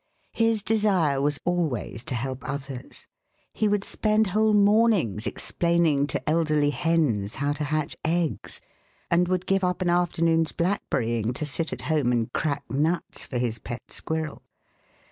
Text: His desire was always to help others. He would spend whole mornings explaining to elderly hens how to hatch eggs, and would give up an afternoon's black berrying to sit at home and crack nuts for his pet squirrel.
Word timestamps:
His 0.33 0.63
desire 0.63 1.21
was 1.21 1.39
always 1.45 2.03
to 2.05 2.15
help 2.15 2.39
others. 2.49 3.05
He 3.53 3.67
would 3.67 3.83
spend 3.83 4.25
whole 4.33 4.55
mornings 4.55 5.27
explaining 5.27 6.07
to 6.07 6.27
elderly 6.27 6.71
hens 6.71 7.35
how 7.35 7.53
to 7.53 7.65
hatch 7.65 7.95
eggs, 8.03 8.61
and 9.11 9.27
would 9.27 9.45
give 9.45 9.63
up 9.63 9.79
an 9.83 9.91
afternoon's 9.91 10.53
black 10.53 10.81
berrying 10.89 11.33
to 11.35 11.45
sit 11.45 11.71
at 11.71 11.81
home 11.81 12.11
and 12.11 12.33
crack 12.33 12.63
nuts 12.67 13.27
for 13.27 13.37
his 13.37 13.59
pet 13.59 13.91
squirrel. 13.91 14.41